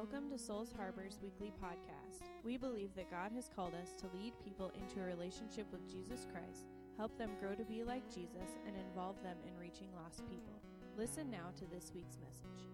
[0.00, 2.22] Welcome to Souls Harbor's weekly podcast.
[2.42, 6.26] We believe that God has called us to lead people into a relationship with Jesus
[6.32, 6.64] Christ,
[6.96, 10.54] help them grow to be like Jesus, and involve them in reaching lost people.
[10.96, 12.64] Listen now to this week's message.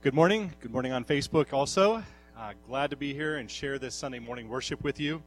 [0.00, 0.52] Good morning.
[0.58, 2.02] Good morning on Facebook also.
[2.36, 5.22] Uh, glad to be here and share this Sunday morning worship with you.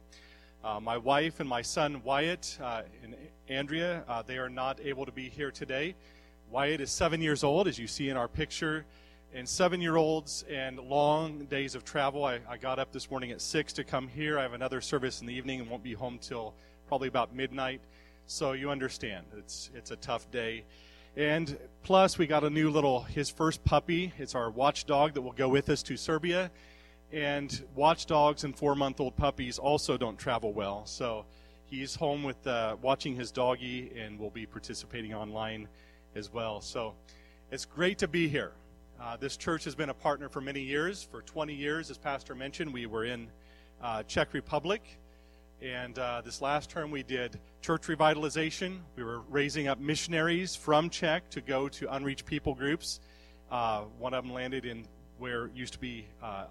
[0.62, 3.16] Uh, my wife and my son Wyatt uh, and
[3.48, 5.94] Andrea, uh, they are not able to be here today.
[6.50, 8.86] Wyatt is seven years old, as you see in our picture.
[9.34, 12.24] And seven year olds and long days of travel.
[12.24, 14.38] I, I, got up this morning at six to come here.
[14.38, 16.54] I have another service in the evening and won't be home till
[16.86, 17.82] probably about midnight.
[18.26, 20.64] So you understand, it's, it's a tough day.
[21.14, 24.14] And plus, we got a new little, his first puppy.
[24.16, 26.50] It's our watchdog that will go with us to Serbia.
[27.12, 30.86] And watchdogs and four month old puppies also don't travel well.
[30.86, 31.26] So
[31.66, 35.68] he's home with uh, watching his doggy and will be participating online
[36.14, 36.60] as well.
[36.60, 36.94] So
[37.50, 38.52] it's great to be here.
[39.00, 41.02] Uh, this church has been a partner for many years.
[41.02, 43.28] For 20 years, as Pastor mentioned, we were in
[43.80, 44.82] uh, Czech Republic.
[45.62, 48.78] And uh, this last term, we did church revitalization.
[48.96, 53.00] We were raising up missionaries from Czech to go to unreached people groups.
[53.50, 54.86] Uh, one of them landed in
[55.18, 56.46] where used to be uh,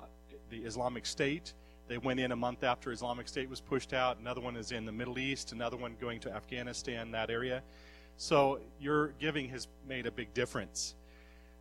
[0.49, 1.53] the Islamic State.
[1.87, 4.19] They went in a month after Islamic State was pushed out.
[4.19, 5.53] Another one is in the Middle East.
[5.53, 7.63] Another one going to Afghanistan, that area.
[8.17, 10.95] So your giving has made a big difference.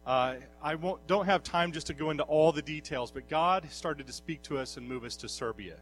[0.07, 0.77] Uh, I
[1.07, 4.43] don't have time just to go into all the details, but God started to speak
[4.45, 5.77] to us and move us to Serbia.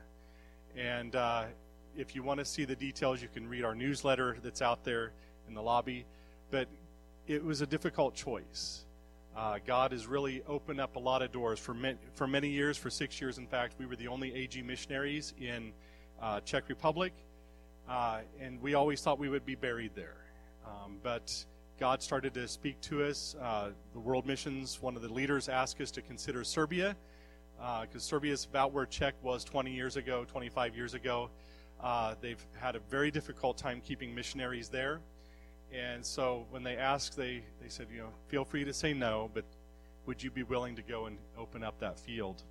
[0.77, 1.45] And uh,
[1.97, 5.13] if you want to see the details, you can read our newsletter that's out there
[5.47, 6.07] in the lobby.
[6.51, 6.67] But
[7.29, 8.85] it was a difficult choice.
[9.37, 11.77] Uh, God has really opened up a lot of doors for,
[12.15, 12.77] for many years.
[12.77, 15.73] For six years, in fact, we were the only AG missionaries in
[16.21, 17.13] uh, Czech Republic,
[17.89, 20.24] uh, and we always thought we would be buried there.
[20.65, 21.45] Um, but
[21.79, 23.35] God started to speak to us.
[23.41, 26.97] Uh, the World Missions, one of the leaders, asked us to consider Serbia
[27.57, 31.31] because uh, Serbia is about where Czech was 20 years ago, 25 years ago.
[31.81, 35.01] Uh, they've had a very difficult time keeping missionaries there.
[35.73, 39.31] And so when they asked, they, they said, you know, feel free to say no,
[39.35, 39.45] but
[40.07, 42.43] would you be willing to go and open up that field?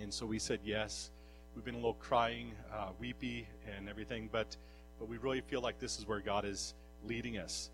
[0.00, 1.10] And so we said yes.
[1.54, 3.46] We've been a little crying, uh, weepy,
[3.76, 4.56] and everything, but
[4.98, 6.74] but we really feel like this is where God is
[7.06, 7.70] leading us.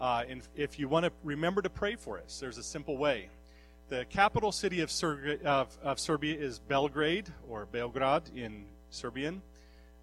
[0.00, 3.28] Uh, and if you want to remember to pray for us, there's a simple way.
[3.88, 9.42] The capital city of, Ser- of, of Serbia is Belgrade, or Belgrad in Serbian,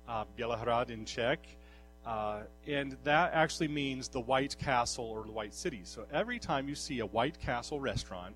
[0.07, 0.25] uh,
[0.87, 1.39] in Czech.
[2.05, 5.81] Uh, and that actually means the White Castle or the White City.
[5.83, 8.35] So every time you see a White Castle restaurant,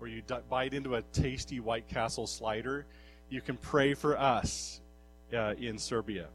[0.00, 2.86] or you d- bite into a tasty White Castle slider,
[3.30, 4.80] you can pray for us
[5.32, 6.26] uh, in Serbia.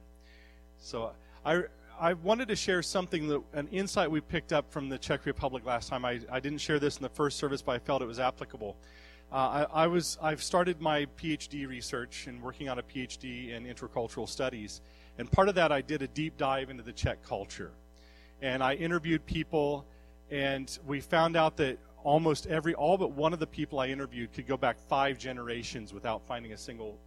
[0.80, 1.12] So
[1.46, 1.64] I,
[2.00, 5.66] I wanted to share something that an insight we picked up from the Czech Republic
[5.66, 6.06] last time.
[6.06, 8.78] I, I didn't share this in the first service, but I felt it was applicable.
[9.32, 13.66] Uh, I, I, was I've started my PhD research and working on a PhD in
[13.66, 14.80] intercultural studies,
[15.18, 17.72] and part of that I did a deep dive into the Czech culture,
[18.42, 19.86] and I interviewed people,
[20.32, 24.32] and we found out that almost every all but one of the people I interviewed
[24.32, 26.98] could go back five generations without finding a single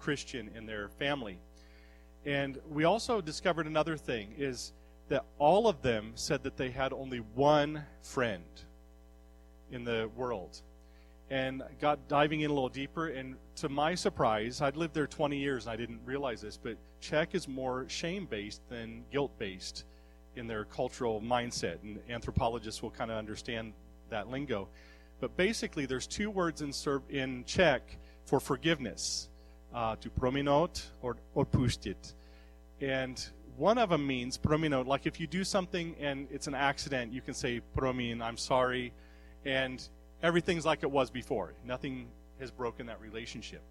[0.00, 1.38] Christian in their family.
[2.26, 4.72] And we also discovered another thing is
[5.08, 8.44] that all of them said that they had only one friend
[9.72, 10.62] in the world.
[11.30, 15.36] And got diving in a little deeper, and to my surprise, I'd lived there 20
[15.36, 19.84] years and I didn't realize this, but Czech is more shame based than guilt based
[20.34, 21.82] in their cultural mindset.
[21.82, 23.74] And anthropologists will kind of understand
[24.10, 24.68] that lingo.
[25.20, 29.28] But basically, there's two words in, Serb- in Czech for forgiveness
[29.74, 32.14] uh, to prominot or odpustit.
[32.80, 33.24] And
[33.56, 37.20] one of them means prominot, like if you do something and it's an accident, you
[37.20, 38.92] can say promin, I'm sorry,
[39.44, 39.86] and
[40.22, 41.54] everything's like it was before.
[41.64, 42.08] Nothing
[42.38, 43.62] has broken that relationship.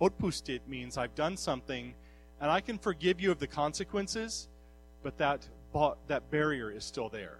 [0.00, 1.94] Odpustit means I've done something
[2.40, 4.48] and I can forgive you of the consequences,
[5.02, 5.48] but that,
[6.08, 7.38] that barrier is still there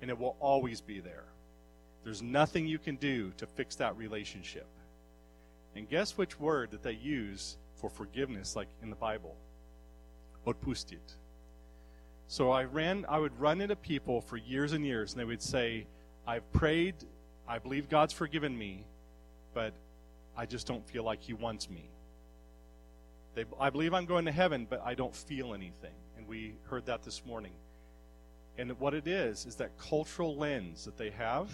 [0.00, 1.24] and it will always be there.
[2.04, 4.66] There's nothing you can do to fix that relationship.
[5.76, 9.34] And guess which word that they use for forgiveness, like in the Bible?
[10.46, 11.14] Odpustit.
[12.28, 15.42] So I ran, I would run into people for years and years, and they would
[15.42, 15.86] say,
[16.26, 16.94] I've prayed,
[17.46, 18.84] I believe God's forgiven me,
[19.52, 19.74] but
[20.36, 21.88] I just don't feel like He wants me.
[23.34, 25.94] They, I believe I'm going to heaven, but I don't feel anything.
[26.16, 27.52] And we heard that this morning.
[28.56, 31.50] And what it is, is that cultural lens that they have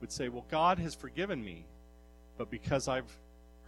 [0.00, 1.64] would say, well, God has forgiven me,
[2.36, 3.10] but because I've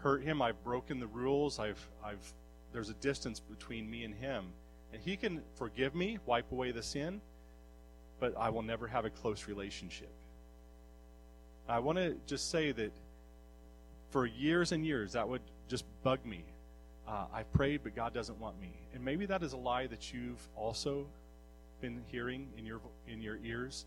[0.02, 0.43] hurt him.
[0.43, 1.58] I've broken the rules.
[1.58, 2.32] I've, I've,
[2.73, 4.47] there's a distance between me and him.
[4.93, 7.20] And he can forgive me, wipe away the sin,
[8.19, 10.12] but I will never have a close relationship.
[11.69, 12.93] I want to just say that
[14.11, 16.44] for years and years, that would just bug me.
[17.06, 18.73] Uh, I prayed, but God doesn't want me.
[18.93, 21.06] And maybe that is a lie that you've also
[21.81, 23.87] been hearing in your in your ears.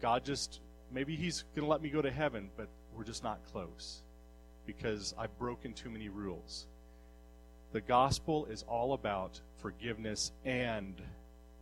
[0.00, 0.60] God just
[0.90, 4.02] maybe He's going to let me go to heaven, but we're just not close
[4.68, 6.66] because I've broken too many rules.
[7.72, 11.00] The gospel is all about forgiveness and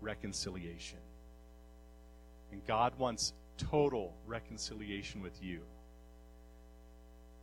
[0.00, 0.98] reconciliation.
[2.50, 5.60] And God wants total reconciliation with you.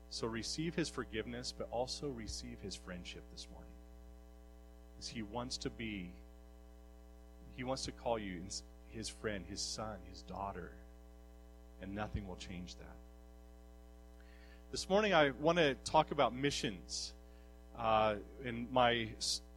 [0.10, 3.72] So receive his forgiveness, but also receive his friendship this morning.
[4.92, 6.12] Because he wants to be,
[7.56, 8.42] he wants to call you
[8.90, 10.72] his friend, his son, his daughter,
[11.82, 13.03] and nothing will change that.
[14.74, 17.14] This morning I want to talk about missions.
[17.78, 19.08] Uh, and my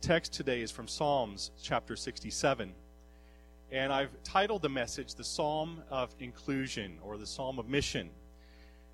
[0.02, 2.74] text today is from Psalms chapter 67.
[3.72, 8.10] And I've titled the message The Psalm of Inclusion or the Psalm of Mission.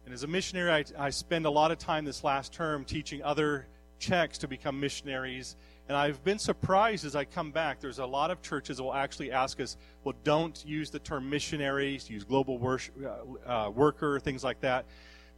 [0.04, 3.20] And as a missionary, I, I spend a lot of time this last term teaching
[3.24, 3.66] other
[3.98, 5.56] Czechs to become missionaries.
[5.88, 7.80] And I've been surprised as I come back.
[7.80, 11.28] There's a lot of churches that will actually ask us, well, don't use the term
[11.28, 14.84] missionaries, use global worship, uh, uh, worker, things like that.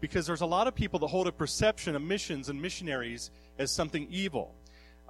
[0.04, 3.70] Because there's a lot of people that hold a perception of missions and missionaries as
[3.70, 4.54] something evil.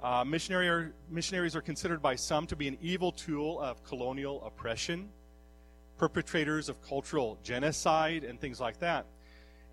[0.01, 4.41] Uh, missionary are, missionaries are considered by some to be an evil tool of colonial
[4.45, 5.09] oppression,
[5.97, 9.05] perpetrators of cultural genocide, and things like that.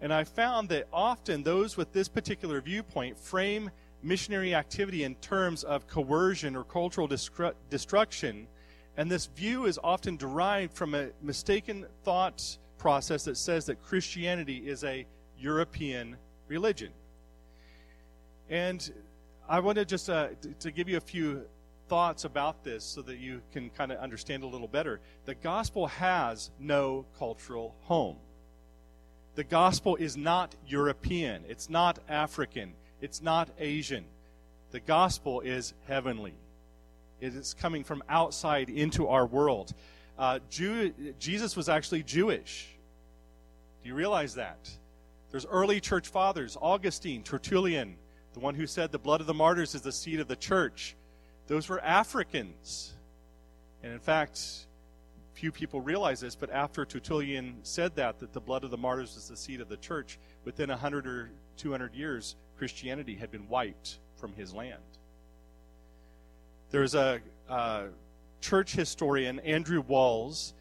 [0.01, 3.71] And I found that often those with this particular viewpoint frame
[4.03, 8.49] missionary activity in terms of coercion or cultural destru- destruction.
[8.97, 14.57] And this view is often derived from a mistaken thought process that says that Christianity
[14.57, 15.07] is a
[15.39, 16.17] European
[16.49, 16.91] religion.
[18.51, 18.93] And
[19.49, 21.43] I want to just uh, to give you a few
[21.89, 24.99] thoughts about this so that you can kind of understand a little better.
[25.27, 28.17] The gospel has no cultural home.
[29.37, 34.05] The gospel is not European, it's not African, it's not Asian.
[34.73, 36.35] The gospel is heavenly.
[37.21, 39.73] It is coming from outside into our world.
[40.19, 42.72] Uh, Jew, Jesus was actually Jewish.
[43.83, 44.71] Do you realize that?
[45.31, 47.97] There's early church fathers, Augustine, Tertullian,
[48.35, 50.97] the one who said the blood of the martyrs is the seed of the church.
[51.47, 52.93] Those were Africans.
[53.83, 54.67] And in fact,
[55.35, 59.17] few people realize this, but after Tertullian said that, that the blood of the martyrs
[59.17, 63.99] is the seed of the church, within 100 or 200 years, Christianity had been wiped
[64.15, 64.83] from his land.
[66.71, 67.87] There's a uh,
[68.41, 70.55] church historian, Andrew Walls.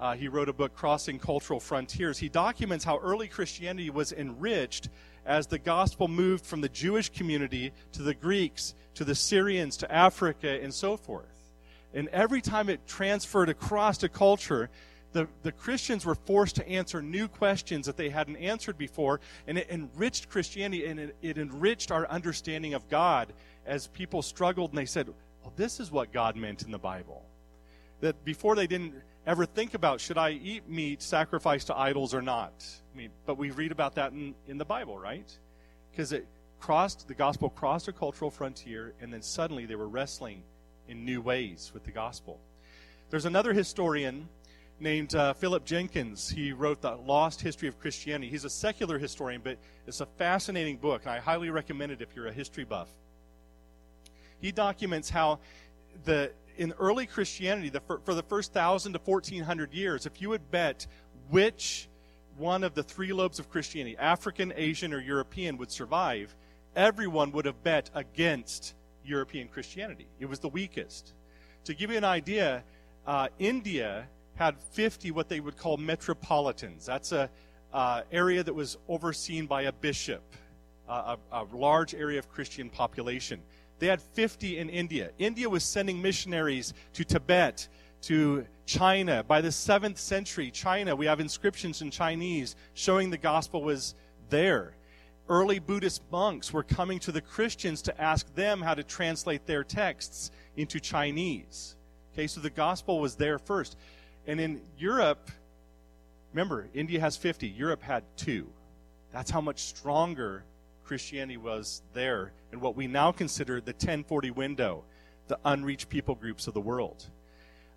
[0.00, 2.18] Uh, he wrote a book, Crossing Cultural Frontiers.
[2.18, 4.88] He documents how early Christianity was enriched
[5.24, 9.92] as the gospel moved from the Jewish community to the Greeks, to the Syrians, to
[9.92, 11.52] Africa, and so forth.
[11.94, 14.68] And every time it transferred across a culture,
[15.12, 19.56] the, the Christians were forced to answer new questions that they hadn't answered before, and
[19.56, 23.32] it enriched Christianity and it, it enriched our understanding of God
[23.64, 25.08] as people struggled and they said,
[25.42, 27.24] Well, this is what God meant in the Bible.
[28.00, 28.94] That before they didn't
[29.26, 32.52] ever think about should I eat meat sacrificed to idols or not.
[32.92, 35.30] I mean, but we read about that in, in the Bible, right?
[35.90, 36.26] Because it
[36.60, 40.42] crossed the gospel crossed a cultural frontier, and then suddenly they were wrestling
[40.88, 42.40] in new ways with the gospel.
[43.10, 44.28] There's another historian
[44.80, 46.28] named uh, Philip Jenkins.
[46.28, 48.30] He wrote The Lost History of Christianity.
[48.30, 52.14] He's a secular historian, but it's a fascinating book, and I highly recommend it if
[52.16, 52.88] you're a history buff.
[54.40, 55.38] He documents how
[56.04, 60.20] the in early Christianity, the, for, for the first thousand to fourteen hundred years, if
[60.20, 60.86] you would bet
[61.30, 61.88] which
[62.36, 66.34] one of the three lobes of Christianity, African, Asian, or European, would survive,
[66.74, 70.08] everyone would have bet against European Christianity.
[70.18, 71.12] It was the weakest.
[71.64, 72.64] To give you an idea,
[73.06, 76.86] uh, India had 50 what they would call metropolitans.
[76.86, 77.30] That's a
[77.72, 80.22] uh, area that was overseen by a bishop,
[80.88, 83.40] uh, a, a large area of Christian population.
[83.78, 85.10] They had 50 in India.
[85.18, 87.68] India was sending missionaries to Tibet,
[88.02, 89.24] to China.
[89.24, 93.94] By the 7th century, China, we have inscriptions in Chinese showing the gospel was
[94.30, 94.74] there
[95.28, 99.64] early Buddhist monks were coming to the Christians to ask them how to translate their
[99.64, 101.76] texts into Chinese.
[102.12, 103.76] Okay, so the gospel was there first.
[104.26, 105.30] And in Europe,
[106.32, 108.48] remember, India has 50, Europe had two.
[109.12, 110.44] That's how much stronger
[110.84, 114.84] Christianity was there in what we now consider the 1040 window,
[115.28, 117.06] the unreached people groups of the world.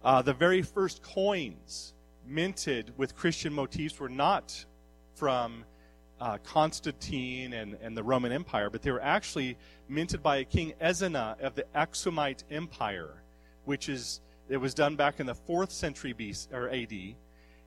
[0.04, 1.94] Uh, the very first coins
[2.26, 4.66] minted with Christian motifs were not
[5.16, 5.64] from
[6.20, 10.74] uh, Constantine and, and the Roman Empire, but they were actually minted by a king
[10.82, 13.24] Ezana of the Aksumite Empire,
[13.66, 17.16] which is it was done back in the fourth century BC or AD,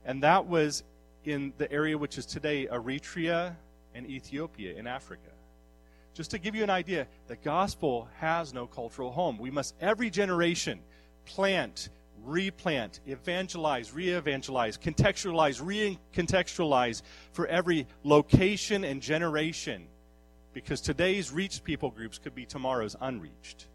[0.05, 0.83] and that was
[1.23, 3.55] in the area which is today Eritrea
[3.93, 5.30] and Ethiopia in Africa.
[6.13, 9.37] Just to give you an idea, the gospel has no cultural home.
[9.37, 10.79] We must, every generation,
[11.25, 11.89] plant,
[12.23, 17.01] replant, evangelize, re evangelize, contextualize, re contextualize
[17.31, 19.87] for every location and generation.
[20.53, 23.67] Because today's reached people groups could be tomorrow's unreached.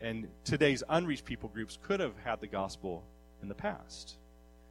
[0.00, 3.02] And today's unreached people groups could have had the gospel
[3.42, 4.16] in the past.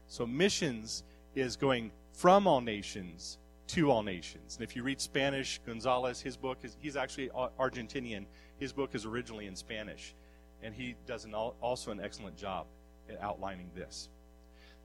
[0.08, 1.04] So missions
[1.36, 3.39] is going from all nations
[3.70, 4.56] to all nations.
[4.56, 8.26] And if you read Spanish, Gonzalez, his book is he's actually Argentinian.
[8.58, 10.16] His book is originally in Spanish,
[10.64, 12.66] and he does an, also an excellent job
[13.10, 14.10] at outlining this.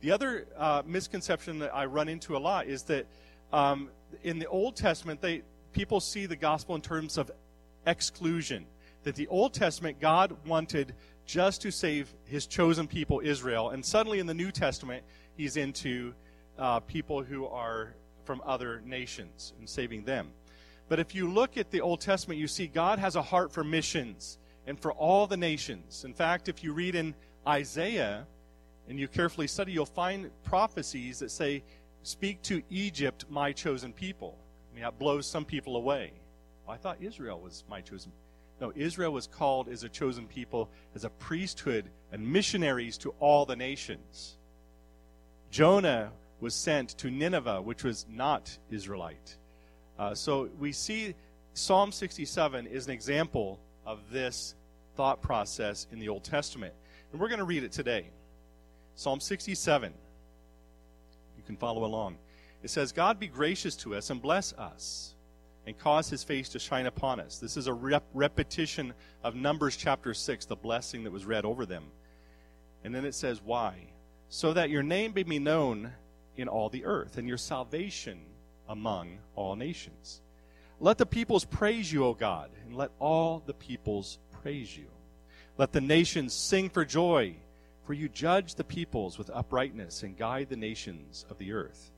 [0.00, 3.06] The other uh, misconception that I run into a lot is that
[3.52, 3.88] um,
[4.22, 7.30] in the Old Testament, they people see the gospel in terms of
[7.86, 8.66] exclusion.
[9.04, 14.18] That the Old Testament, God wanted just to save His chosen people, Israel, and suddenly
[14.18, 15.04] in the New Testament,
[15.36, 16.12] He's into
[16.58, 20.30] uh, people who are from other nations and saving them.
[20.88, 23.64] But if you look at the Old Testament, you see God has a heart for
[23.64, 26.04] missions and for all the nations.
[26.04, 27.14] In fact, if you read in
[27.46, 28.26] Isaiah
[28.88, 31.62] and you carefully study, you'll find prophecies that say,
[32.02, 34.36] Speak to Egypt, my chosen people.
[34.70, 36.12] I mean, that blows some people away.
[36.66, 38.12] Well, I thought Israel was my chosen
[38.60, 43.44] no, Israel was called as a chosen people, as a priesthood and missionaries to all
[43.44, 44.36] the nations.
[45.50, 49.36] Jonah was sent to Nineveh, which was not Israelite.
[49.98, 51.14] Uh, so we see
[51.54, 54.54] Psalm 67 is an example of this
[54.96, 56.74] thought process in the Old Testament.
[57.12, 58.10] And we're going to read it today.
[58.96, 59.92] Psalm 67.
[61.36, 62.16] You can follow along.
[62.62, 65.14] It says, God be gracious to us and bless us
[65.66, 67.38] and cause his face to shine upon us.
[67.38, 71.66] This is a rep- repetition of Numbers chapter 6, the blessing that was read over
[71.66, 71.84] them.
[72.82, 73.76] And then it says, Why?
[74.28, 75.92] So that your name may be known
[76.36, 78.20] in all the earth, and your salvation
[78.68, 80.20] among all nations.
[80.80, 84.86] Let the peoples praise you, O God, and let all the peoples praise you.
[85.56, 87.36] Let the nations sing for joy,
[87.84, 91.90] for you judge the peoples with uprightness and guide the nations of the earth.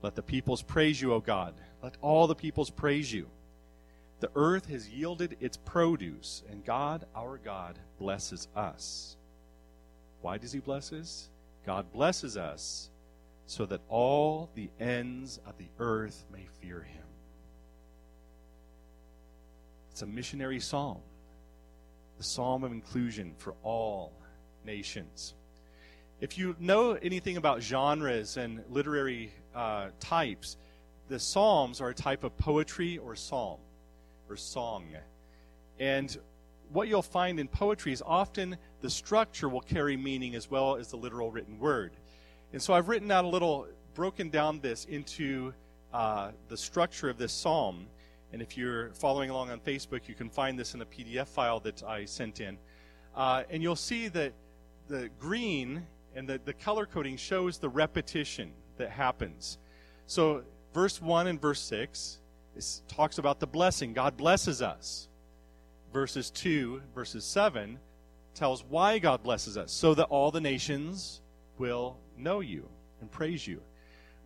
[0.00, 1.54] Let the peoples praise you, O God.
[1.82, 3.28] Let all the peoples praise you.
[4.20, 9.16] The earth has yielded its produce, and God, our God, blesses us.
[10.22, 11.28] Why does he bless us?
[11.66, 12.90] God blesses us
[13.46, 17.02] so that all the ends of the earth may fear him.
[19.90, 21.00] It's a missionary psalm,
[22.16, 24.12] the psalm of inclusion for all
[24.64, 25.34] nations.
[26.20, 30.56] If you know anything about genres and literary uh, types,
[31.08, 33.58] the psalms are a type of poetry or psalm
[34.30, 34.86] or song.
[35.78, 36.16] And
[36.72, 40.88] what you'll find in poetry is often the structure will carry meaning as well as
[40.88, 41.96] the literal written word.
[42.52, 45.54] And so I've written out a little, broken down this into
[45.92, 47.86] uh, the structure of this psalm.
[48.32, 51.60] And if you're following along on Facebook, you can find this in a PDF file
[51.60, 52.58] that I sent in.
[53.14, 54.32] Uh, and you'll see that
[54.88, 59.58] the green and the, the color coding shows the repetition that happens.
[60.06, 60.42] So,
[60.74, 62.18] verse 1 and verse 6
[62.56, 63.94] is, talks about the blessing.
[63.94, 65.08] God blesses us.
[65.90, 67.78] Verses 2, verses 7
[68.34, 71.21] tells why God blesses us, so that all the nations
[71.62, 72.68] will know you
[73.00, 73.62] and praise you.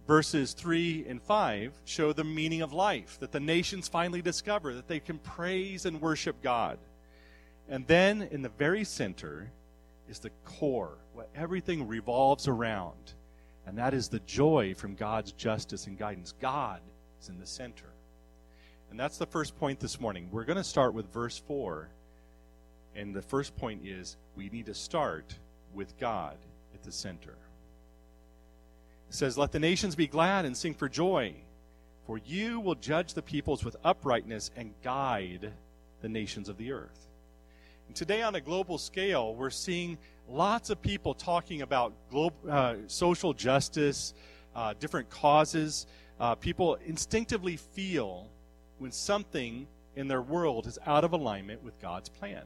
[0.07, 4.89] Verses 3 and 5 show the meaning of life, that the nations finally discover that
[4.89, 6.79] they can praise and worship God.
[7.69, 9.53] And then in the very center
[10.09, 13.13] is the core, what everything revolves around.
[13.67, 16.33] And that is the joy from God's justice and guidance.
[16.41, 16.81] God
[17.21, 17.93] is in the center.
[18.91, 20.31] And that's the first point this morning.
[20.33, 21.91] We're going to start with verse 4.
[22.95, 25.35] And the first point is we need to start
[25.75, 26.39] with God
[26.87, 27.37] the center.
[29.09, 31.35] It says, Let the nations be glad and sing for joy,
[32.07, 35.53] for you will judge the peoples with uprightness and guide
[36.01, 37.09] the nations of the earth.
[37.89, 42.77] And today, on a global scale, we're seeing lots of people talking about global, uh,
[42.87, 44.15] social justice,
[44.55, 45.87] uh, different causes.
[46.19, 48.29] Uh, people instinctively feel
[48.79, 52.43] when something in their world is out of alignment with God's plan.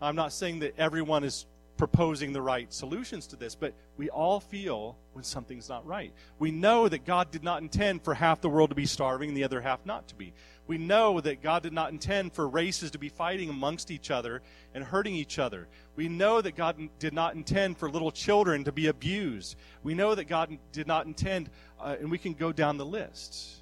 [0.00, 4.40] I'm not saying that everyone is proposing the right solutions to this, but we all
[4.40, 6.12] feel when something's not right.
[6.38, 9.36] We know that God did not intend for half the world to be starving and
[9.36, 10.32] the other half not to be.
[10.66, 14.42] We know that God did not intend for races to be fighting amongst each other
[14.74, 15.68] and hurting each other.
[15.94, 19.56] We know that God did not intend for little children to be abused.
[19.82, 23.60] We know that God did not intend, uh, and we can go down the list.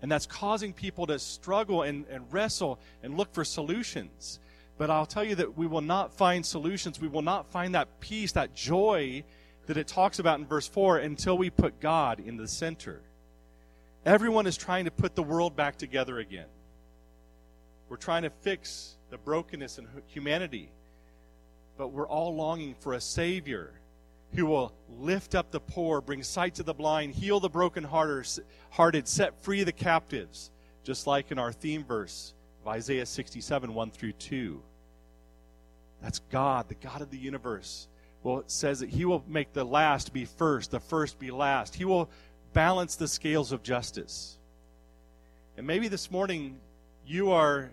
[0.00, 4.38] And that's causing people to struggle and, and wrestle and look for solutions.
[4.78, 7.00] But I'll tell you that we will not find solutions.
[7.00, 9.24] We will not find that peace, that joy
[9.66, 13.00] that it talks about in verse 4 until we put God in the center.
[14.04, 16.46] Everyone is trying to put the world back together again.
[17.88, 20.70] We're trying to fix the brokenness in humanity,
[21.78, 23.80] but we're all longing for a Savior
[24.34, 29.42] who will lift up the poor, bring sight to the blind, heal the broken-hearted, set
[29.42, 30.50] free the captives,
[30.84, 32.34] just like in our theme verse
[32.68, 34.62] Isaiah 67, 1 through 2.
[36.02, 37.88] That's God, the God of the universe.
[38.22, 41.74] Well, it says that He will make the last be first, the first be last.
[41.74, 42.10] He will
[42.52, 44.38] balance the scales of justice.
[45.56, 46.58] And maybe this morning
[47.06, 47.70] you are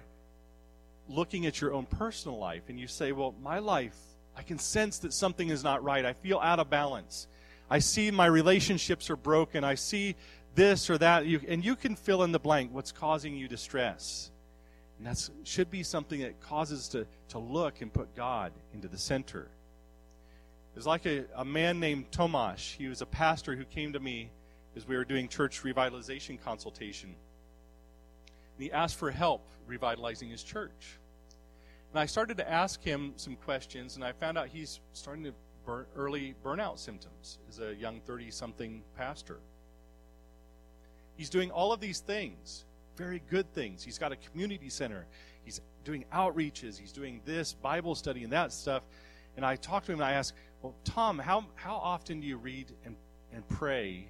[1.10, 3.96] looking at your own personal life and you say, Well, my life
[4.36, 6.06] I can sense that something is not right.
[6.06, 7.28] I feel out of balance.
[7.70, 9.64] I see my relationships are broken.
[9.64, 10.16] I see
[10.56, 11.26] this or that.
[11.26, 14.32] You, and you can fill in the blank what's causing you distress.
[15.04, 18.98] And that should be something that causes to, to look and put God into the
[18.98, 19.50] center.
[20.74, 22.78] There's like a, a man named Tomash.
[22.78, 24.30] He was a pastor who came to me
[24.78, 27.10] as we were doing church revitalization consultation.
[27.10, 30.98] And he asked for help revitalizing his church.
[31.92, 35.34] And I started to ask him some questions, and I found out he's starting to
[35.66, 39.40] burn early burnout symptoms as a young 30 something pastor.
[41.18, 42.64] He's doing all of these things,
[42.96, 43.84] very good things.
[43.84, 45.06] He's got a community center,
[45.44, 48.84] he's doing outreaches, he's doing this Bible study and that stuff.
[49.36, 52.38] And I talked to him and I asked, Well, Tom, how, how often do you
[52.38, 52.96] read and,
[53.34, 54.08] and pray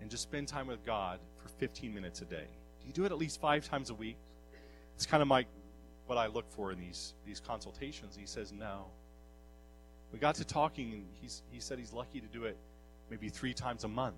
[0.00, 2.46] and just spend time with God for 15 minutes a day?
[2.80, 4.16] Do you do it at least five times a week?
[4.96, 5.46] It's kind of my
[6.10, 8.16] what I look for in these, these consultations.
[8.16, 8.86] He says, no.
[10.12, 12.56] We got to talking, and he's, he said he's lucky to do it
[13.10, 14.16] maybe three times a month.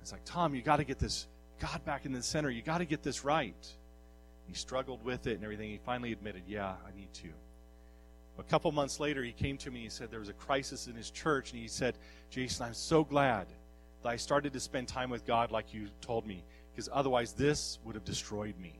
[0.00, 1.26] It's like, Tom, you got to get this
[1.60, 2.50] God back in the center.
[2.50, 3.54] You got to get this right.
[4.46, 5.70] He struggled with it and everything.
[5.70, 7.28] He finally admitted, yeah, I need to.
[8.38, 9.80] A couple months later, he came to me.
[9.80, 11.96] He said there was a crisis in his church, and he said,
[12.30, 13.46] Jason, I'm so glad
[14.02, 17.78] that I started to spend time with God like you told me, because otherwise this
[17.84, 18.78] would have destroyed me.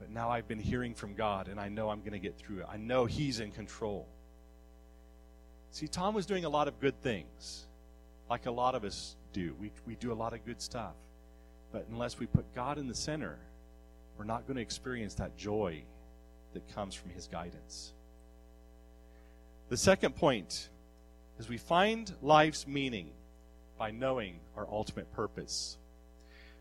[0.00, 2.60] But now I've been hearing from God, and I know I'm going to get through
[2.60, 2.66] it.
[2.68, 4.08] I know He's in control.
[5.70, 7.66] See, Tom was doing a lot of good things,
[8.28, 9.54] like a lot of us do.
[9.60, 10.94] We, we do a lot of good stuff.
[11.72, 13.38] But unless we put God in the center,
[14.18, 15.82] we're not going to experience that joy
[16.52, 17.92] that comes from His guidance.
[19.68, 20.68] The second point
[21.38, 23.10] is we find life's meaning
[23.78, 25.78] by knowing our ultimate purpose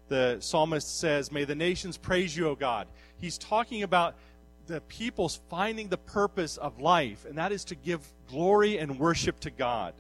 [0.10, 2.88] the psalmist says, May the nations praise you, O God.
[3.22, 4.16] He's talking about
[4.68, 9.40] the people's finding the purpose of life, and that is to give glory and worship
[9.42, 9.94] to God.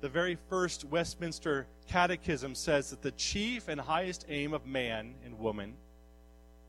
[0.00, 5.38] The very first Westminster Catechism says that the chief and highest aim of man and
[5.38, 5.74] woman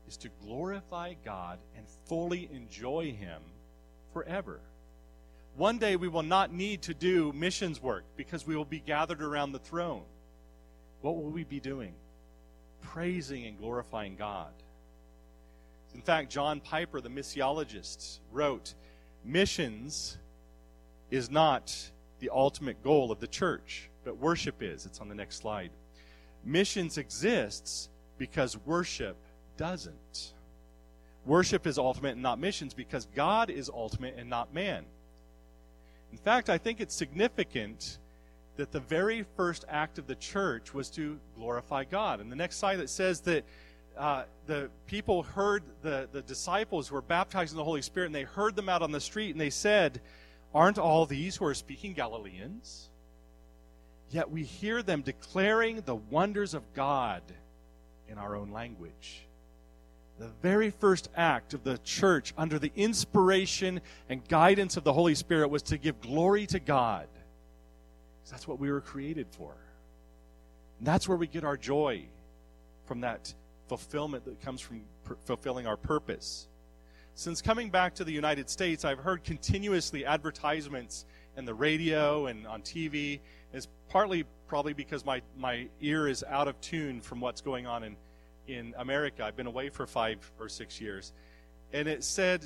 [0.06, 3.42] is to glorify God and fully enjoy Him
[4.12, 4.60] forever.
[5.56, 9.22] One day we will not need to do missions work because we will be gathered
[9.22, 10.04] around the throne.
[11.00, 11.94] What will we be doing?
[12.80, 14.52] praising and glorifying God.
[15.94, 18.74] In fact, John Piper, the missiologist, wrote
[19.24, 20.16] Missions
[21.10, 21.74] is not
[22.20, 24.86] the ultimate goal of the church, but worship is.
[24.86, 25.70] It's on the next slide.
[26.44, 29.16] Missions exists because worship
[29.56, 30.32] doesn't.
[31.26, 34.84] Worship is ultimate and not missions because God is ultimate and not man.
[36.10, 37.98] In fact, I think it's significant
[38.56, 42.20] that the very first act of the church was to glorify God.
[42.20, 43.44] And the next slide that says that
[43.96, 48.22] uh, the people heard the, the disciples were baptized in the Holy Spirit, and they
[48.22, 50.00] heard them out on the street, and they said,
[50.54, 52.88] Aren't all these who are speaking Galileans?
[54.10, 57.22] Yet we hear them declaring the wonders of God
[58.08, 59.26] in our own language.
[60.18, 65.14] The very first act of the church, under the inspiration and guidance of the Holy
[65.14, 67.06] Spirit, was to give glory to God.
[68.30, 69.54] That's what we were created for.
[70.78, 72.04] And that's where we get our joy
[72.84, 73.32] from that
[73.68, 74.82] fulfillment that comes from
[75.24, 76.48] fulfilling our purpose.
[77.14, 81.04] Since coming back to the United States, I've heard continuously advertisements
[81.36, 83.20] in the radio and on TV.
[83.52, 87.84] It's partly probably because my, my ear is out of tune from what's going on
[87.84, 87.96] in,
[88.46, 89.24] in America.
[89.24, 91.12] I've been away for five or six years.
[91.72, 92.44] And it said,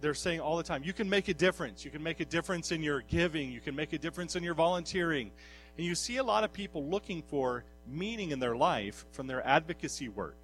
[0.00, 1.84] they're saying all the time, you can make a difference.
[1.84, 3.50] You can make a difference in your giving.
[3.50, 5.32] You can make a difference in your volunteering.
[5.76, 9.44] And you see a lot of people looking for meaning in their life from their
[9.46, 10.36] advocacy work.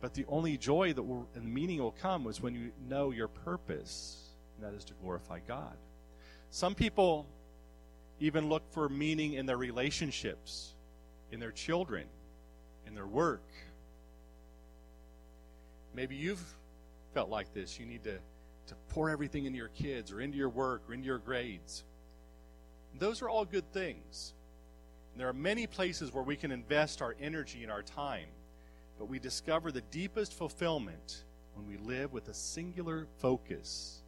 [0.00, 3.28] But the only joy that will, and meaning will come was when you know your
[3.28, 5.76] purpose, and that is to glorify God.
[6.50, 7.26] Some people
[8.20, 10.74] even look for meaning in their relationships,
[11.30, 12.06] in their children,
[12.86, 13.42] in their work,
[15.96, 16.44] Maybe you've
[17.14, 17.80] felt like this.
[17.80, 18.18] You need to
[18.66, 21.84] to pour everything into your kids or into your work or into your grades.
[22.98, 24.34] Those are all good things.
[25.12, 28.26] And there are many places where we can invest our energy and our time,
[28.98, 31.22] but we discover the deepest fulfillment
[31.54, 34.02] when we live with a singular focus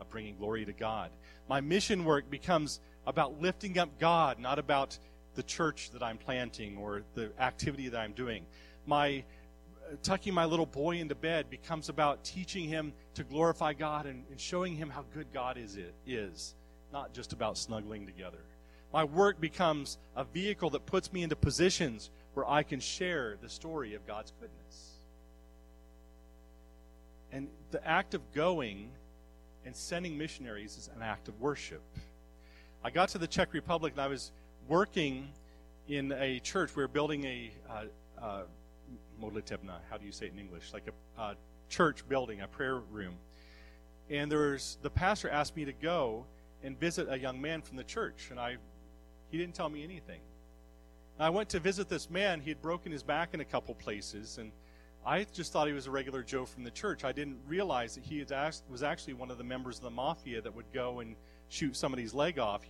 [0.00, 1.10] of bringing glory to God.
[1.48, 4.98] My mission work becomes about lifting up God, not about
[5.34, 8.44] the church that I'm planting or the activity that I'm doing.
[8.86, 9.24] My
[9.90, 14.24] uh, tucking my little boy into bed becomes about teaching him to glorify God and,
[14.30, 16.54] and showing him how good God is, it, is,
[16.92, 18.38] not just about snuggling together.
[18.92, 23.48] My work becomes a vehicle that puts me into positions where I can share the
[23.48, 24.90] story of God's goodness.
[27.32, 28.90] And the act of going
[29.64, 31.82] and sending missionaries is an act of worship.
[32.82, 34.32] I got to the Czech Republic and I was
[34.66, 35.28] working
[35.86, 36.74] in a church.
[36.74, 37.84] We were building a uh,
[38.20, 38.42] uh.
[39.90, 40.72] How do you say it in English?
[40.72, 41.34] Like a uh,
[41.68, 43.16] church building, a prayer room.
[44.08, 46.24] And there's the pastor asked me to go
[46.62, 48.56] and visit a young man from the church, and I
[49.30, 50.20] he didn't tell me anything.
[51.18, 52.40] And I went to visit this man.
[52.40, 54.52] He had broken his back in a couple places, and
[55.04, 57.04] I just thought he was a regular Joe from the church.
[57.04, 60.40] I didn't realize that he asked, was actually one of the members of the mafia
[60.40, 61.14] that would go and
[61.50, 62.62] shoot somebody's leg off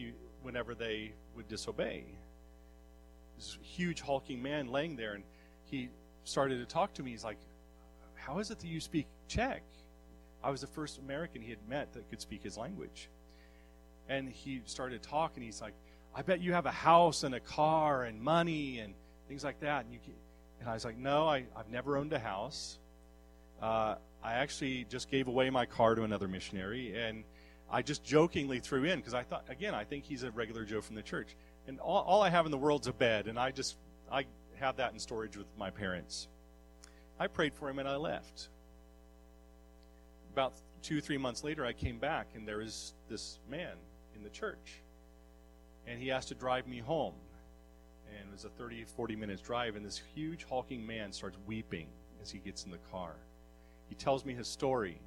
[0.43, 2.05] whenever they would disobey.
[3.37, 5.23] This huge hulking man laying there, and
[5.67, 5.91] he
[6.25, 7.13] started to talk to me.
[7.13, 7.39] He's like,
[8.15, 9.63] "How is it that you speak Czech?"
[10.43, 13.09] I was the first American he had met that could speak his language,
[14.09, 15.43] and he started talking.
[15.43, 15.75] He's like,
[16.15, 18.95] "I bet you have a house and a car and money and
[19.29, 20.01] things like that." And you,
[20.61, 22.79] and I was like, "No, I, I've never owned a house.
[23.61, 27.25] Uh, I actually just gave away my car to another missionary, and
[27.71, 30.81] I just jokingly threw in because I thought, again, I think he's a regular Joe
[30.81, 31.37] from the church,
[31.69, 33.77] and all, all I have in the world's a bed, and I just
[34.11, 34.25] I
[34.59, 36.29] have that in storage with my parents.
[37.19, 38.49] I prayed for him and I left.
[40.33, 43.77] About two, three months later, I came back and there was this man
[44.17, 44.81] in the church.
[45.87, 47.15] And he asked to drive me home.
[48.09, 49.77] And it was a 30, 40 minutes drive.
[49.77, 51.89] And this huge, hulking man starts weeping
[52.23, 53.15] as he gets in the car.
[53.89, 55.01] He tells me his story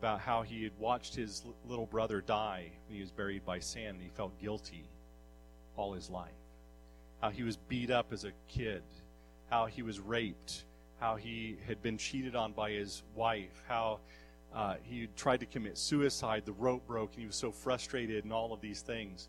[0.00, 3.96] about how he had watched his little brother die when he was buried by sand.
[3.96, 4.88] And he felt guilty
[5.76, 6.32] all his life
[7.20, 8.82] how he was beat up as a kid,
[9.50, 10.64] how he was raped,
[10.98, 13.98] how he had been cheated on by his wife, how
[14.54, 18.32] uh, he tried to commit suicide, the rope broke, and he was so frustrated, and
[18.32, 19.28] all of these things.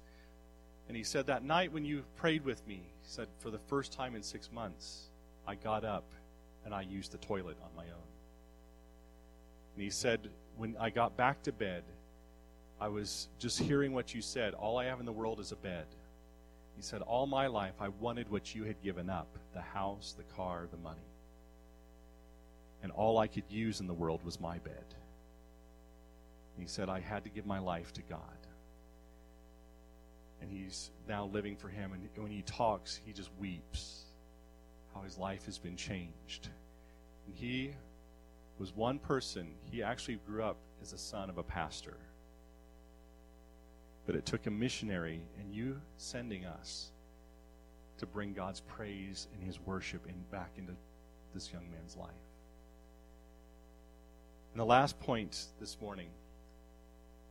[0.88, 3.94] And he said, That night when you prayed with me, he said, for the first
[3.94, 5.10] time in six months,
[5.48, 6.06] I got up
[6.66, 8.10] and I used the toilet on my own.
[9.76, 11.84] And he said, When I got back to bed,
[12.80, 14.54] I was just hearing what you said.
[14.54, 15.86] All I have in the world is a bed.
[16.76, 20.24] He said, All my life I wanted what you had given up the house, the
[20.36, 21.00] car, the money.
[22.84, 24.86] And all I could use in the world was my bed.
[26.58, 28.20] he said, I had to give my life to God.
[30.42, 31.94] And he's now living for Him.
[31.94, 34.06] And when he talks, he just weeps
[34.94, 36.50] how his life has been changed.
[37.28, 37.74] And he
[38.58, 41.98] was one person, he actually grew up as a son of a pastor.
[44.06, 46.92] But it took a missionary and you sending us
[48.00, 50.74] to bring God's praise and his worship in, back into
[51.34, 52.10] this young man's life.
[54.54, 56.10] And the last point this morning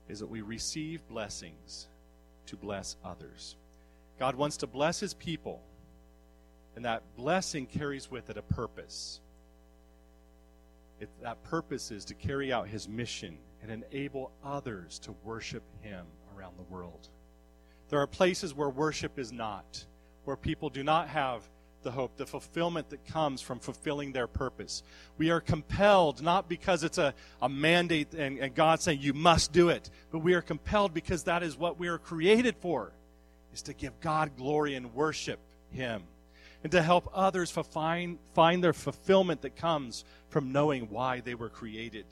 [0.09, 1.87] is that we receive blessings
[2.47, 3.57] to bless others.
[4.19, 5.63] God wants to bless his people,
[6.77, 9.21] and that blessing carries with it a purpose.
[11.01, 16.05] It, that purpose is to carry out his mission and enable others to worship him
[16.37, 17.09] around the world.
[17.89, 19.85] There are places where worship is not,
[20.25, 21.49] where people do not have
[21.83, 24.83] the hope, the fulfillment that comes from fulfilling their purpose.
[25.19, 29.53] We are compelled, not because it's a, a mandate and, and God saying you must
[29.53, 32.93] do it, but we are compelled because that is what we are created for,
[33.53, 36.03] is to give God glory and worship Him.
[36.63, 41.49] And to help others find, find their fulfillment that comes from knowing why they were
[41.49, 42.07] created.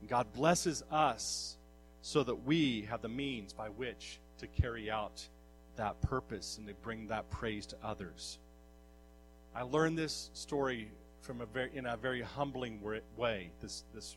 [0.00, 1.56] And God blesses us
[2.02, 5.26] so that we have the means by which to carry out
[5.76, 8.38] that purpose and to bring that praise to others.
[9.54, 10.88] I learned this story
[11.22, 12.80] from a very, in a very humbling
[13.16, 13.50] way.
[13.60, 14.16] This, this,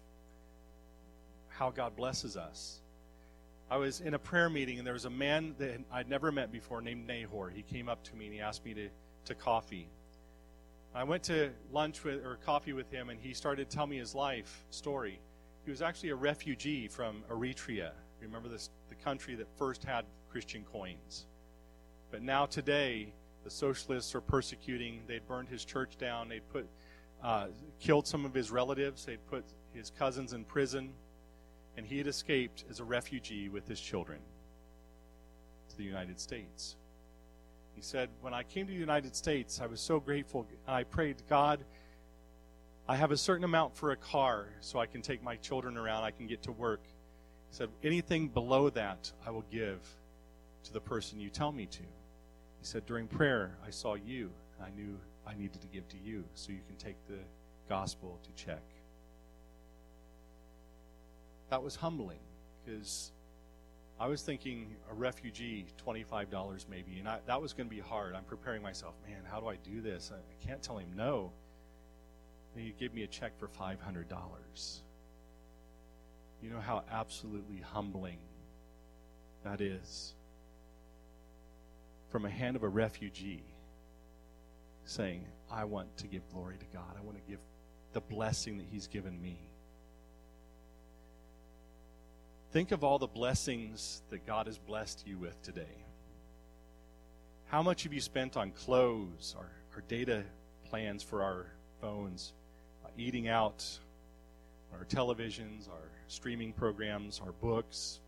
[1.48, 2.80] how God blesses us.
[3.72, 6.52] I was in a prayer meeting and there was a man that I'd never met
[6.52, 7.50] before named Nahor.
[7.50, 8.90] He came up to me and he asked me to,
[9.26, 9.88] to coffee.
[10.96, 13.98] I went to lunch with or coffee with him and he started to tell me
[13.98, 15.20] his life story.
[15.66, 17.92] He was actually a refugee from Eritrea.
[18.22, 21.28] Remember this, the country that first had Christian coins.
[22.10, 25.02] But now today, the socialists are persecuting.
[25.06, 26.28] They'd burned his church down.
[26.28, 26.68] They'd put,
[27.24, 27.48] uh,
[27.80, 29.06] killed some of his relatives.
[29.06, 30.92] They'd put his cousins in prison.
[31.78, 34.20] And he had escaped as a refugee with his children
[35.70, 36.76] to the United States.
[37.76, 40.46] He said, When I came to the United States, I was so grateful.
[40.68, 41.64] I prayed, God,
[42.88, 46.04] I have a certain amount for a car so I can take my children around,
[46.04, 46.82] I can get to work.
[47.50, 49.80] He said, Anything below that, I will give
[50.64, 51.80] to the person you tell me to.
[51.82, 55.98] He said, During prayer, I saw you, and I knew I needed to give to
[56.04, 57.20] you so you can take the
[57.70, 58.62] gospel to Czech.
[61.50, 62.20] That was humbling
[62.64, 63.12] because
[64.00, 68.16] I was thinking a refugee, $25 maybe, and I, that was going to be hard.
[68.16, 68.94] I'm preparing myself.
[69.08, 70.12] Man, how do I do this?
[70.14, 71.32] I, I can't tell him no.
[72.56, 73.78] And he gave me a check for $500.
[76.42, 78.20] You know how absolutely humbling
[79.44, 80.14] that is?
[82.10, 83.44] From a hand of a refugee
[84.86, 86.96] saying, I want to give glory to God.
[86.98, 87.40] I want to give
[87.94, 89.49] the blessing that He's given me.
[92.52, 95.86] Think of all the blessings that God has blessed you with today.
[97.46, 100.24] How much have you spent on clothes, our, our data
[100.68, 101.46] plans for our
[101.80, 102.34] phones,
[102.84, 103.64] uh, eating out,
[104.74, 108.00] our televisions, our streaming programs, our books,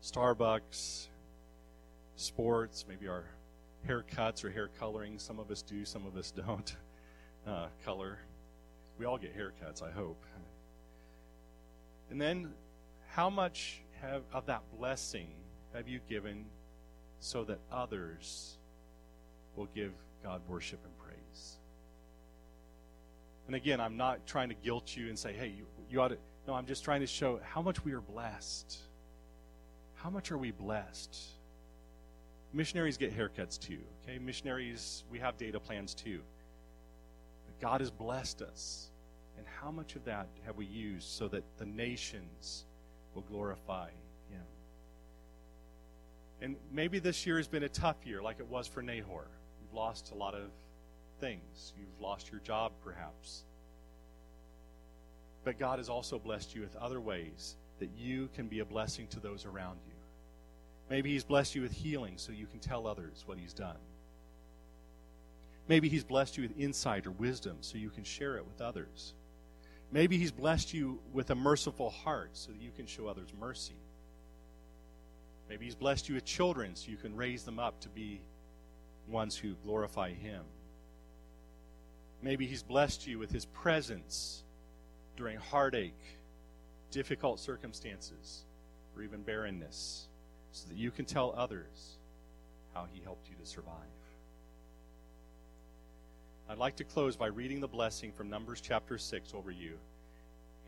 [0.00, 1.08] Starbucks,
[2.14, 3.24] sports, maybe our
[3.88, 5.18] haircuts or hair coloring.
[5.18, 6.76] Some of us do, some of us don't
[7.48, 8.18] uh, color.
[8.96, 10.24] We all get haircuts, I hope.
[12.10, 12.52] And then,
[13.12, 15.28] how much have, of that blessing
[15.74, 16.46] have you given
[17.20, 18.56] so that others
[19.54, 21.58] will give God worship and praise?
[23.46, 26.18] And again, I'm not trying to guilt you and say, hey, you, you ought to.
[26.48, 28.78] No, I'm just trying to show how much we are blessed.
[29.94, 31.14] How much are we blessed?
[32.54, 33.78] Missionaries get haircuts too.
[34.02, 36.20] Okay, missionaries, we have data plans too.
[37.46, 38.88] But God has blessed us.
[39.36, 42.64] And how much of that have we used so that the nations
[43.14, 43.88] will glorify
[44.30, 44.44] Him?
[46.40, 49.26] And maybe this year has been a tough year, like it was for Nahor.
[49.60, 50.50] You've lost a lot of
[51.20, 51.72] things.
[51.78, 53.44] You've lost your job, perhaps.
[55.44, 59.06] But God has also blessed you with other ways that you can be a blessing
[59.08, 59.94] to those around you.
[60.90, 63.78] Maybe He's blessed you with healing so you can tell others what He's done.
[65.68, 69.14] Maybe He's blessed you with insight or wisdom so you can share it with others.
[69.92, 73.76] Maybe He's blessed you with a merciful heart so that you can show others mercy.
[75.48, 78.20] Maybe He's blessed you with children so you can raise them up to be
[79.06, 80.42] ones who glorify Him.
[82.22, 84.42] Maybe He's blessed you with His presence
[85.16, 85.92] during heartache,
[86.90, 88.44] difficult circumstances,
[88.96, 90.08] or even barrenness
[90.52, 91.96] so that you can tell others
[92.74, 93.74] how he helped you to survive.
[96.52, 99.78] I'd like to close by reading the blessing from Numbers chapter 6 over you.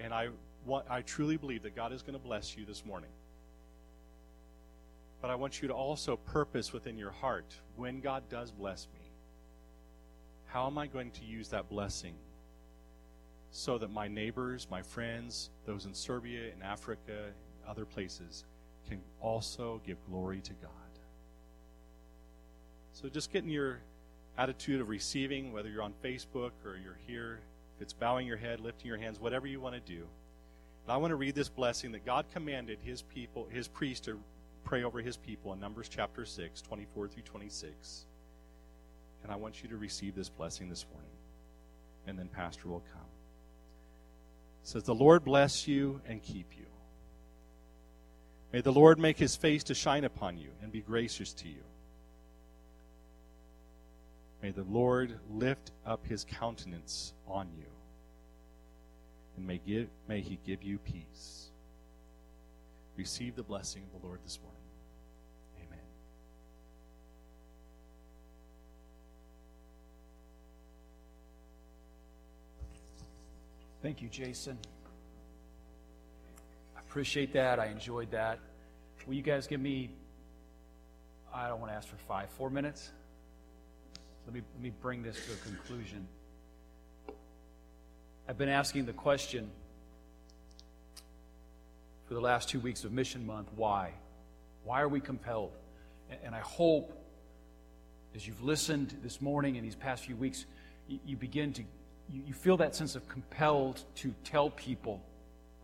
[0.01, 0.29] And I,
[0.64, 3.11] want, I truly believe that God is going to bless you this morning.
[5.20, 9.11] But I want you to also purpose within your heart when God does bless me,
[10.47, 12.14] how am I going to use that blessing
[13.51, 17.27] so that my neighbors, my friends, those in Serbia, in Africa,
[17.68, 18.47] other places,
[18.88, 20.70] can also give glory to God.
[22.94, 23.81] So just get in your
[24.37, 27.40] attitude of receiving, whether you're on Facebook or you're here,
[27.77, 30.03] if it's bowing your head, lifting your hands, whatever you want to do.
[30.85, 34.18] And I want to read this blessing that God commanded his people, his priest to
[34.64, 38.07] pray over his people in Numbers chapter 6, 24 through 26.
[39.23, 41.11] And I want you to receive this blessing this morning.
[42.07, 43.01] And then Pastor will come.
[44.62, 46.66] It says, The Lord bless you and keep you.
[48.53, 51.62] May the Lord make his face to shine upon you and be gracious to you.
[54.44, 57.64] May the Lord lift up his countenance on you,
[59.38, 61.48] and may, give, may he give you peace.
[62.94, 64.61] Receive the blessing of the Lord this morning.
[65.66, 65.78] Amen.
[73.83, 74.59] Thank you, Jason
[76.76, 77.59] I appreciate that.
[77.59, 78.40] I enjoyed that.
[79.07, 79.88] Will you guys give me,
[81.33, 82.92] I don't want to ask for five, four minutes?
[84.27, 86.09] Let me, let me bring this to a conclusion.
[88.27, 89.51] I've been asking the question
[92.09, 93.93] for the last two weeks of Mission Month why?
[94.65, 95.53] Why are we compelled?
[96.25, 96.93] And I hope
[98.15, 100.47] as you've listened this morning and these past few weeks,
[100.87, 101.65] you begin to,
[102.13, 105.03] you feel that sense of compelled to tell people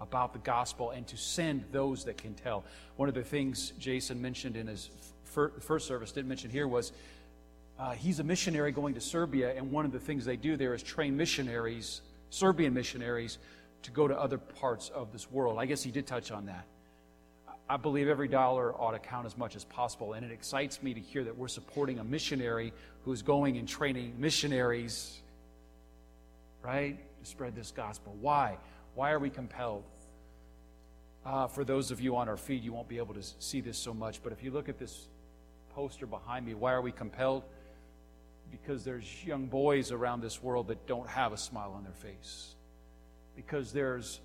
[0.00, 2.64] about the gospel and to send those that can tell.
[2.96, 4.90] One of the things Jason mentioned in his
[5.24, 6.92] first service, didn't mention here, was
[7.80, 10.74] uh, he's a missionary going to Serbia, and one of the things they do there
[10.74, 13.38] is train missionaries, Serbian missionaries,
[13.84, 15.58] to go to other parts of this world.
[15.58, 16.66] I guess he did touch on that.
[17.70, 20.92] I believe every dollar ought to count as much as possible, and it excites me
[20.92, 22.74] to hear that we're supporting a missionary
[23.06, 25.18] who's going and training missionaries,
[26.62, 28.14] right, to spread this gospel.
[28.20, 28.58] Why?
[28.94, 29.84] Why are we compelled?
[31.24, 33.78] Uh, for those of you on our feed, you won't be able to see this
[33.78, 35.06] so much, but if you look at this
[35.70, 37.42] poster behind me, why are we compelled?
[38.50, 42.54] Because there's young boys around this world that don't have a smile on their face.
[43.36, 44.20] Because there's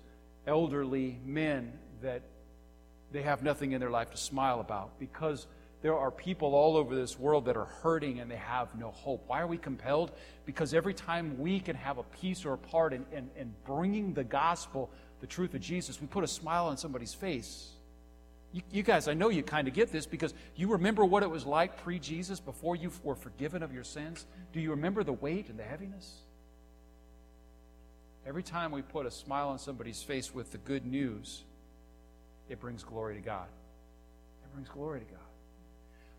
[0.46, 2.22] elderly men that
[3.12, 4.98] they have nothing in their life to smile about.
[4.98, 5.46] Because
[5.82, 9.24] there are people all over this world that are hurting and they have no hope.
[9.28, 10.10] Why are we compelled?
[10.44, 14.12] Because every time we can have a piece or a part in, in, in bringing
[14.12, 17.75] the gospel, the truth of Jesus, we put a smile on somebody's face.
[18.56, 21.28] You, you guys, I know you kind of get this because you remember what it
[21.28, 24.24] was like pre Jesus before you were forgiven of your sins.
[24.54, 26.22] Do you remember the weight and the heaviness?
[28.26, 31.44] Every time we put a smile on somebody's face with the good news,
[32.48, 33.46] it brings glory to God.
[34.42, 35.20] It brings glory to God.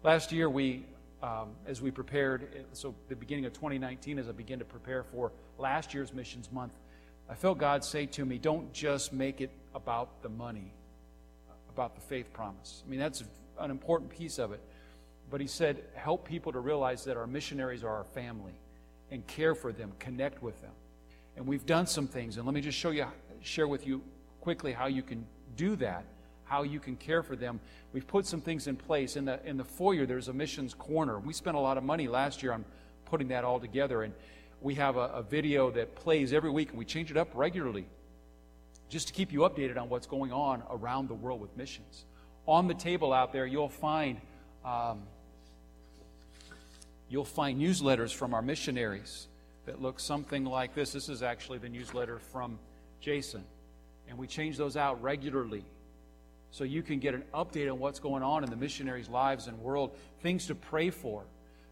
[0.04, 0.86] Last year, we,
[1.24, 5.32] um, as we prepared, so the beginning of 2019, as I began to prepare for
[5.58, 6.74] last year's Missions Month,
[7.28, 10.72] I felt God say to me, don't just make it about the money,
[11.78, 12.84] about the faith promise.
[12.86, 13.24] I mean, that's
[13.60, 14.62] an important piece of it.
[15.30, 18.60] But He said, help people to realize that our missionaries are our family
[19.12, 20.72] and care for them, connect with them.
[21.36, 23.06] And we've done some things, and let me just show you,
[23.42, 24.02] share with you
[24.42, 26.06] quickly how you can do that
[26.48, 27.60] how you can care for them.
[27.94, 29.16] We've put some things in place.
[29.16, 31.20] In the, in the foyer, there's a missions corner.
[31.20, 32.66] We spent a lot of money last year on
[33.06, 34.04] putting that all together.
[34.04, 34.14] And
[34.62, 37.86] we have a, a video that plays every week, and we change it up regularly
[38.90, 42.06] just to keep you updated on what's going on around the world with missions.
[42.46, 44.22] On the table out there, you'll find.
[44.64, 45.04] Um,
[47.10, 49.28] you'll find newsletters from our missionaries
[49.66, 50.92] that look something like this.
[50.92, 52.60] This is actually the newsletter from
[53.00, 53.44] Jason.
[54.08, 55.66] And we change those out regularly
[56.52, 59.60] so you can get an update on what's going on in the missionaries' lives and
[59.60, 61.24] world, things to pray for.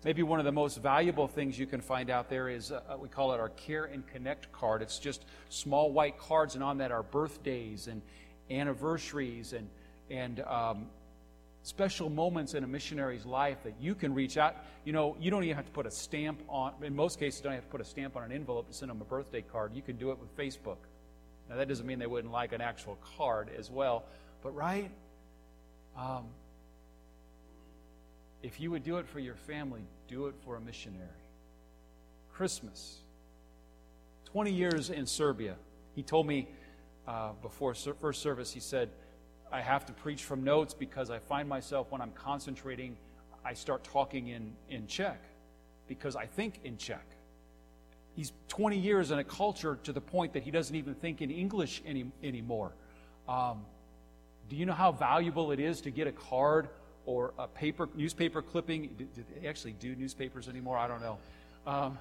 [0.05, 3.09] Maybe one of the most valuable things you can find out there is uh, we
[3.09, 4.83] call it our Care and Connect card.
[4.83, 8.03] It's just small white cards, and on that are birthdays and
[8.51, 9.67] anniversaries and
[10.11, 10.85] and um,
[11.63, 14.57] special moments in a missionary's life that you can reach out.
[14.83, 16.73] You know, you don't even have to put a stamp on.
[16.83, 19.01] In most cases, don't have to put a stamp on an envelope to send them
[19.01, 19.73] a birthday card.
[19.73, 20.77] You can do it with Facebook.
[21.49, 24.05] Now, that doesn't mean they wouldn't like an actual card as well.
[24.43, 24.91] But, right?
[25.97, 26.25] Um,
[28.43, 31.07] if you would do it for your family, do it for a missionary.
[32.33, 32.97] Christmas.
[34.25, 35.55] 20 years in Serbia.
[35.95, 36.49] He told me
[37.07, 38.89] uh, before first service, he said,
[39.51, 42.97] I have to preach from notes because I find myself when I'm concentrating,
[43.45, 45.21] I start talking in, in Czech
[45.87, 47.05] because I think in Czech.
[48.15, 51.29] He's 20 years in a culture to the point that he doesn't even think in
[51.29, 52.73] English any, anymore.
[53.27, 53.65] Um,
[54.49, 56.69] do you know how valuable it is to get a card
[57.05, 58.89] or a paper newspaper clipping?
[58.97, 59.07] Do,
[59.39, 60.77] they actually do newspapers anymore?
[60.77, 61.17] I don't know.
[61.65, 61.97] Um,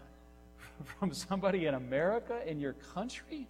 [0.99, 3.47] from somebody in America in your country?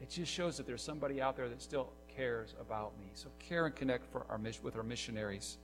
[0.00, 3.06] It just shows that there's somebody out there that still cares about me.
[3.14, 5.58] So care and connect for our with our missionaries.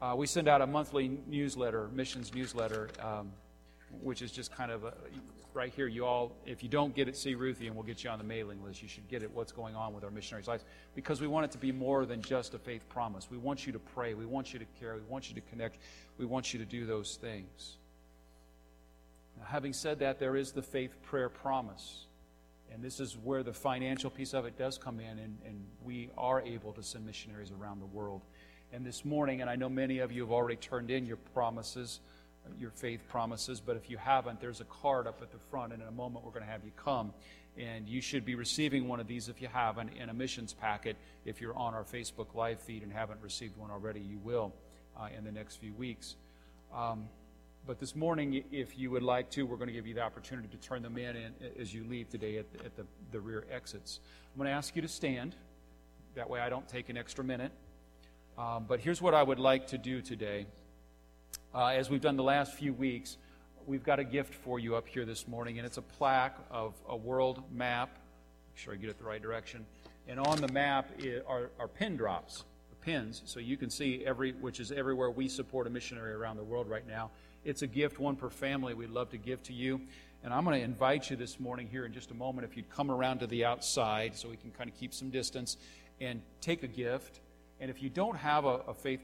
[0.00, 3.32] Uh, we send out a monthly newsletter, missions newsletter, um,
[4.02, 4.92] which is just kind of a,
[5.52, 8.10] right here, you all, if you don't get it, see Ruthie and we'll get you
[8.10, 8.82] on the mailing list.
[8.82, 11.52] You should get it, what's going on with our missionaries' lives, because we want it
[11.52, 13.30] to be more than just a faith promise.
[13.30, 14.14] We want you to pray.
[14.14, 14.94] We want you to care.
[14.94, 15.78] We want you to connect.
[16.18, 17.76] We want you to do those things.
[19.38, 22.06] Now, having said that, there is the faith prayer promise.
[22.72, 26.10] And this is where the financial piece of it does come in, and, and we
[26.18, 28.22] are able to send missionaries around the world.
[28.72, 32.00] And this morning, and I know many of you have already turned in your promises
[32.58, 33.60] your faith promises.
[33.60, 36.24] But if you haven't, there's a card up at the front, and in a moment
[36.24, 37.12] we're going to have you come.
[37.56, 40.96] And you should be receiving one of these if you haven't, in a missions packet.
[41.24, 44.52] If you're on our Facebook live feed and haven't received one already, you will
[44.98, 46.16] uh, in the next few weeks.
[46.74, 47.08] Um,
[47.66, 50.48] but this morning, if you would like to, we're going to give you the opportunity
[50.48, 54.00] to turn them in as you leave today at, the, at the, the rear exits.
[54.34, 55.34] I'm going to ask you to stand.
[56.14, 57.52] That way I don't take an extra minute.
[58.36, 60.46] Um, but here's what I would like to do today
[61.54, 63.16] uh, as we've done the last few weeks,
[63.66, 66.74] we've got a gift for you up here this morning, and it's a plaque of
[66.88, 67.90] a world map.
[68.52, 69.64] Make sure I get it the right direction.
[70.08, 70.90] And on the map
[71.28, 75.28] are, are pin drops, the pins, so you can see every, which is everywhere we
[75.28, 77.10] support a missionary around the world right now.
[77.44, 79.80] It's a gift, one per family, we'd love to give to you.
[80.24, 82.70] And I'm going to invite you this morning here in just a moment if you'd
[82.70, 85.56] come around to the outside so we can kind of keep some distance
[86.00, 87.20] and take a gift.
[87.60, 89.00] And if you don't have a, a faith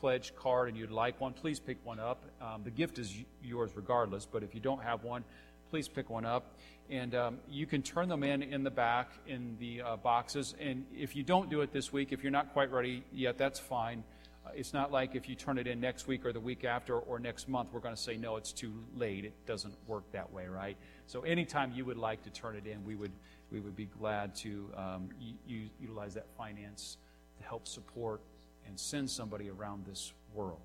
[0.00, 2.24] pledge card and you'd like one, please pick one up.
[2.40, 5.24] Um, the gift is yours regardless, but if you don't have one,
[5.68, 6.56] please pick one up.
[6.88, 10.54] And um, you can turn them in in the back in the uh, boxes.
[10.58, 13.60] And if you don't do it this week, if you're not quite ready yet, that's
[13.60, 14.02] fine.
[14.44, 16.98] Uh, it's not like if you turn it in next week or the week after
[16.98, 19.24] or next month, we're going to say, no, it's too late.
[19.24, 20.76] It doesn't work that way, right?
[21.06, 23.12] So anytime you would like to turn it in, we would,
[23.52, 25.10] we would be glad to um,
[25.46, 26.96] u- utilize that finance
[27.38, 28.20] to help support
[28.66, 30.60] and send somebody around this world.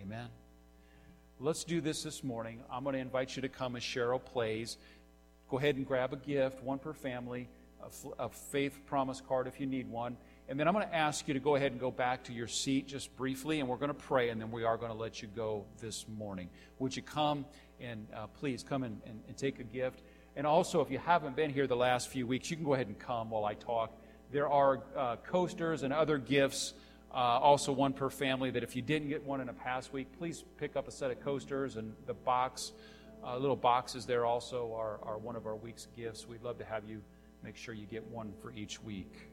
[0.00, 0.28] Amen.
[1.40, 2.60] Let's do this this morning.
[2.70, 4.76] I'm going to invite you to come as Cheryl plays.
[5.50, 7.48] Go ahead and grab a gift, one per family,
[8.18, 10.16] a, faith promise card if you need one.
[10.48, 12.46] And then I'm going to ask you to go ahead and go back to your
[12.46, 15.22] seat just briefly, and we're going to pray, and then we are going to let
[15.22, 16.48] you go this morning.
[16.78, 17.44] Would you come
[17.80, 20.02] and uh, please come and, and, and take a gift?
[20.36, 22.86] And also, if you haven't been here the last few weeks, you can go ahead
[22.86, 23.92] and come while I talk.
[24.30, 26.72] There are uh, coasters and other gifts,
[27.12, 30.08] uh, also one per family, that if you didn't get one in a past week,
[30.18, 32.72] please pick up a set of coasters and the box
[33.24, 36.26] uh, little boxes there also are, are one of our week's gifts.
[36.26, 37.02] We'd love to have you
[37.42, 39.28] make sure you get one for each week.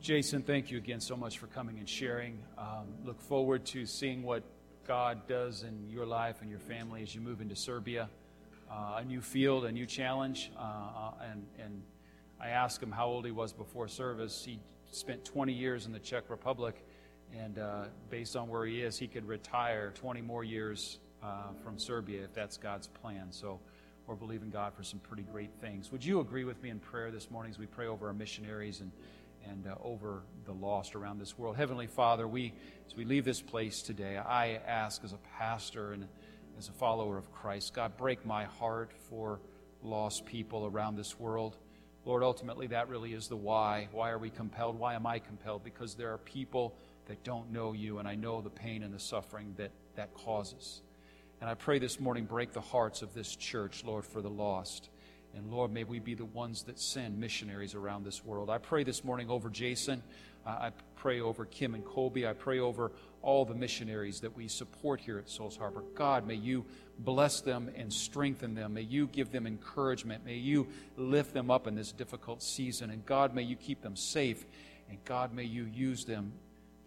[0.00, 2.38] Jason, thank you again so much for coming and sharing.
[2.58, 4.42] Um, look forward to seeing what
[4.86, 8.08] God does in your life and your family as you move into Serbia.
[8.70, 10.50] Uh, a new field, a new challenge.
[10.56, 11.82] Uh, uh and, and
[12.40, 14.44] I asked him how old he was before service.
[14.44, 14.60] He
[14.96, 16.82] spent 20 years in the Czech Republic,
[17.38, 21.78] and uh, based on where he is, he could retire 20 more years uh, from
[21.78, 23.26] Serbia if that's God's plan.
[23.30, 23.60] So
[24.06, 25.92] we're believing God for some pretty great things.
[25.92, 28.80] Would you agree with me in prayer this morning as we pray over our missionaries
[28.80, 28.90] and,
[29.50, 31.56] and uh, over the lost around this world?
[31.56, 32.54] Heavenly Father, we,
[32.86, 36.06] as we leave this place today, I ask as a pastor and
[36.56, 39.40] as a follower of Christ, God, break my heart for
[39.82, 41.58] lost people around this world.
[42.06, 43.88] Lord, ultimately, that really is the why.
[43.92, 44.78] Why are we compelled?
[44.78, 45.62] Why am I compelled?
[45.64, 46.74] Because there are people
[47.06, 50.82] that don't know you, and I know the pain and the suffering that that causes.
[51.40, 54.88] And I pray this morning, break the hearts of this church, Lord, for the lost.
[55.36, 58.48] And Lord, may we be the ones that send missionaries around this world.
[58.48, 60.02] I pray this morning over Jason.
[60.46, 62.26] I pray over Kim and Colby.
[62.26, 65.82] I pray over all the missionaries that we support here at Souls Harbor.
[65.94, 66.64] God, may you
[67.00, 68.74] bless them and strengthen them.
[68.74, 70.24] May you give them encouragement.
[70.24, 72.90] May you lift them up in this difficult season.
[72.90, 74.46] And God, may you keep them safe.
[74.88, 76.32] And God, may you use them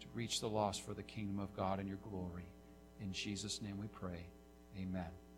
[0.00, 2.48] to reach the lost for the kingdom of God and your glory.
[3.00, 4.26] In Jesus' name we pray.
[4.78, 5.29] Amen.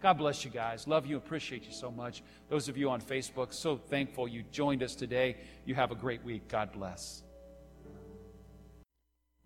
[0.00, 0.86] God bless you guys.
[0.86, 1.16] Love you.
[1.16, 2.22] Appreciate you so much.
[2.48, 5.36] Those of you on Facebook, so thankful you joined us today.
[5.66, 6.48] You have a great week.
[6.48, 7.22] God bless.